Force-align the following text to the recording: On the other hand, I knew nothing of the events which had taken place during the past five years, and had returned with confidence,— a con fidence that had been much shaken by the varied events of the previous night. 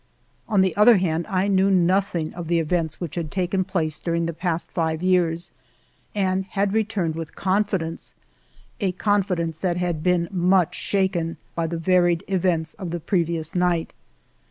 On 0.47 0.61
the 0.61 0.75
other 0.75 0.97
hand, 0.97 1.27
I 1.27 1.47
knew 1.47 1.69
nothing 1.69 2.33
of 2.33 2.47
the 2.47 2.57
events 2.57 2.99
which 2.99 3.13
had 3.13 3.29
taken 3.29 3.63
place 3.63 3.99
during 3.99 4.25
the 4.25 4.33
past 4.33 4.71
five 4.71 5.03
years, 5.03 5.51
and 6.15 6.43
had 6.45 6.73
returned 6.73 7.13
with 7.13 7.35
confidence,— 7.35 8.15
a 8.79 8.93
con 8.93 9.21
fidence 9.21 9.59
that 9.61 9.77
had 9.77 10.01
been 10.01 10.27
much 10.31 10.73
shaken 10.73 11.37
by 11.53 11.67
the 11.67 11.77
varied 11.77 12.23
events 12.27 12.73
of 12.79 12.89
the 12.89 12.99
previous 12.99 13.53
night. 13.53 13.93